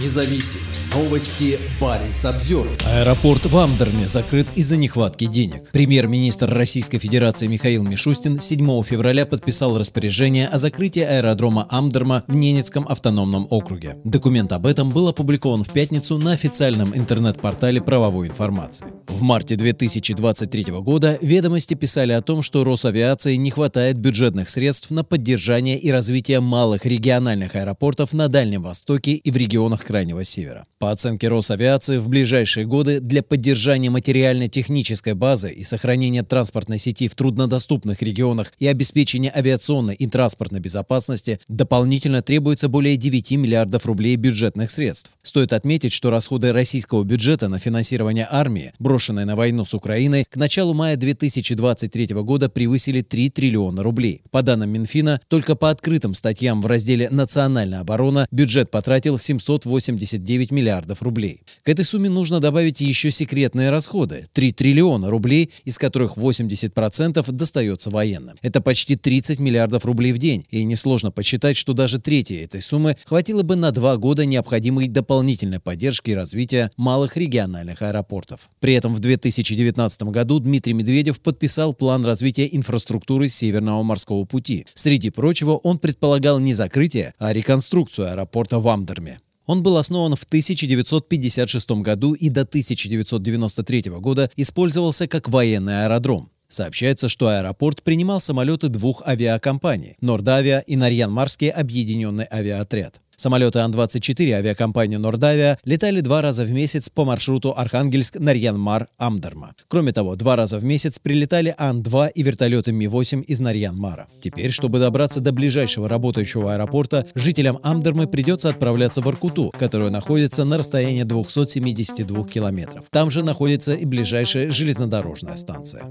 независим. 0.00 0.73
Новости 0.94 1.58
Баренц 1.80 2.24
обзор. 2.24 2.68
Аэропорт 2.86 3.46
в 3.46 3.58
Амдерме 3.58 4.06
закрыт 4.06 4.52
из-за 4.54 4.76
нехватки 4.76 5.26
денег. 5.26 5.72
Премьер-министр 5.72 6.54
Российской 6.54 7.00
Федерации 7.00 7.48
Михаил 7.48 7.82
Мишустин 7.82 8.38
7 8.38 8.82
февраля 8.84 9.26
подписал 9.26 9.76
распоряжение 9.76 10.46
о 10.46 10.58
закрытии 10.58 11.02
аэродрома 11.02 11.66
Амдерма 11.68 12.22
в 12.28 12.34
Ненецком 12.36 12.86
автономном 12.86 13.48
округе. 13.50 13.96
Документ 14.04 14.52
об 14.52 14.66
этом 14.66 14.90
был 14.90 15.08
опубликован 15.08 15.64
в 15.64 15.70
пятницу 15.70 16.16
на 16.16 16.30
официальном 16.30 16.96
интернет-портале 16.96 17.80
правовой 17.80 18.28
информации. 18.28 18.86
В 19.08 19.22
марте 19.22 19.56
2023 19.56 20.66
года 20.80 21.18
ведомости 21.20 21.74
писали 21.74 22.12
о 22.12 22.22
том, 22.22 22.40
что 22.40 22.62
Росавиации 22.62 23.34
не 23.34 23.50
хватает 23.50 23.98
бюджетных 23.98 24.48
средств 24.48 24.92
на 24.92 25.02
поддержание 25.02 25.76
и 25.76 25.90
развитие 25.90 26.38
малых 26.38 26.86
региональных 26.86 27.56
аэропортов 27.56 28.12
на 28.12 28.28
Дальнем 28.28 28.62
Востоке 28.62 29.14
и 29.14 29.30
в 29.32 29.36
регионах 29.36 29.84
Крайнего 29.84 30.22
Севера. 30.22 30.66
По 30.84 30.90
оценке 30.90 31.28
Росавиации, 31.28 31.96
в 31.96 32.10
ближайшие 32.10 32.66
годы 32.66 33.00
для 33.00 33.22
поддержания 33.22 33.88
материально-технической 33.88 35.14
базы 35.14 35.50
и 35.50 35.62
сохранения 35.62 36.22
транспортной 36.22 36.78
сети 36.78 37.08
в 37.08 37.14
труднодоступных 37.14 38.02
регионах 38.02 38.52
и 38.58 38.66
обеспечения 38.66 39.32
авиационной 39.34 39.94
и 39.94 40.06
транспортной 40.06 40.60
безопасности 40.60 41.40
дополнительно 41.48 42.20
требуется 42.20 42.68
более 42.68 42.98
9 42.98 43.32
миллиардов 43.32 43.86
рублей 43.86 44.16
бюджетных 44.16 44.70
средств. 44.70 45.12
Стоит 45.22 45.54
отметить, 45.54 45.94
что 45.94 46.10
расходы 46.10 46.52
российского 46.52 47.02
бюджета 47.02 47.48
на 47.48 47.58
финансирование 47.58 48.28
армии, 48.30 48.74
брошенные 48.78 49.24
на 49.24 49.36
войну 49.36 49.64
с 49.64 49.72
Украиной, 49.72 50.26
к 50.28 50.36
началу 50.36 50.74
мая 50.74 50.96
2023 50.96 52.08
года 52.16 52.50
превысили 52.50 53.00
3 53.00 53.30
триллиона 53.30 53.82
рублей. 53.82 54.20
По 54.30 54.42
данным 54.42 54.68
Минфина, 54.68 55.18
только 55.28 55.56
по 55.56 55.70
открытым 55.70 56.12
статьям 56.12 56.60
в 56.60 56.66
разделе 56.66 57.08
«Национальная 57.08 57.80
оборона» 57.80 58.26
бюджет 58.30 58.70
потратил 58.70 59.16
789 59.16 60.50
миллиардов 60.50 60.73
рублей. 61.00 61.42
К 61.62 61.68
этой 61.68 61.84
сумме 61.84 62.08
нужно 62.08 62.40
добавить 62.40 62.80
еще 62.80 63.10
секретные 63.10 63.70
расходы– 63.70 64.26
3 64.32 64.52
триллиона 64.52 65.10
рублей, 65.10 65.50
из 65.64 65.78
которых 65.78 66.16
80% 66.16 67.30
достается 67.32 67.90
военным. 67.90 68.36
Это 68.42 68.60
почти 68.60 68.96
30 68.96 69.38
миллиардов 69.40 69.84
рублей 69.84 70.12
в 70.12 70.18
день, 70.18 70.44
и 70.50 70.64
несложно 70.64 71.10
посчитать, 71.10 71.56
что 71.56 71.72
даже 71.72 71.98
третья 71.98 72.42
этой 72.42 72.60
суммы 72.60 72.96
хватило 73.04 73.42
бы 73.42 73.56
на 73.56 73.70
два 73.70 73.96
года 73.96 74.24
необходимой 74.24 74.88
дополнительной 74.88 75.60
поддержки 75.60 76.10
и 76.10 76.14
развития 76.14 76.70
малых 76.76 77.16
региональных 77.16 77.82
аэропортов. 77.82 78.50
При 78.60 78.74
этом 78.74 78.94
в 78.94 79.00
2019 79.00 80.02
году 80.04 80.38
Дмитрий 80.40 80.72
Медведев 80.72 81.20
подписал 81.20 81.74
план 81.74 82.04
развития 82.04 82.48
инфраструктуры 82.50 83.28
Северного 83.28 83.82
морского 83.82 84.24
пути. 84.24 84.66
Среди 84.74 85.10
прочего, 85.10 85.52
он 85.52 85.78
предполагал 85.78 86.38
не 86.38 86.54
закрытие, 86.54 87.14
а 87.18 87.32
реконструкцию 87.32 88.10
аэропорта 88.10 88.58
в 88.58 88.68
Амдерме. 88.68 89.18
Он 89.46 89.62
был 89.62 89.76
основан 89.76 90.16
в 90.16 90.24
1956 90.24 91.70
году 91.82 92.14
и 92.14 92.28
до 92.28 92.42
1993 92.42 93.90
года 94.00 94.30
использовался 94.36 95.06
как 95.06 95.28
военный 95.28 95.84
аэродром. 95.84 96.30
Сообщается, 96.48 97.08
что 97.08 97.28
аэропорт 97.28 97.82
принимал 97.82 98.20
самолеты 98.20 98.68
двух 98.68 99.02
авиакомпаний– 99.06 99.96
Нордавия 100.00 100.60
и 100.60 100.76
Нарьян-Марский 100.76 101.48
объединенный 101.48 102.26
авиаотряд. 102.30 103.00
Самолеты 103.16 103.60
Ан-24 103.60 104.32
авиакомпании 104.32 104.96
«Нордавия» 104.96 105.58
летали 105.64 106.00
два 106.00 106.22
раза 106.22 106.44
в 106.44 106.50
месяц 106.50 106.88
по 106.88 107.04
маршруту 107.04 107.54
Архангельск-Нарьян-Мар-Амдерма. 107.56 109.54
Кроме 109.68 109.92
того, 109.92 110.16
два 110.16 110.36
раза 110.36 110.58
в 110.58 110.64
месяц 110.64 110.98
прилетали 110.98 111.54
Ан-2 111.56 112.10
и 112.14 112.22
вертолеты 112.22 112.72
Ми-8 112.72 113.22
из 113.22 113.40
Нарьян-Мара. 113.40 114.06
Теперь, 114.20 114.50
чтобы 114.50 114.78
добраться 114.78 115.20
до 115.20 115.32
ближайшего 115.32 115.88
работающего 115.88 116.54
аэропорта, 116.54 117.06
жителям 117.14 117.58
Амдермы 117.62 118.06
придется 118.06 118.48
отправляться 118.48 119.00
в 119.00 119.08
Аркуту, 119.08 119.52
которая 119.58 119.90
находится 119.90 120.44
на 120.44 120.58
расстоянии 120.58 121.02
272 121.02 122.24
километров. 122.26 122.86
Там 122.90 123.10
же 123.10 123.22
находится 123.22 123.74
и 123.74 123.84
ближайшая 123.84 124.50
железнодорожная 124.50 125.36
станция. 125.36 125.84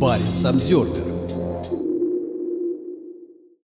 Баренц 0.00 0.44
Обзервер 0.44 1.13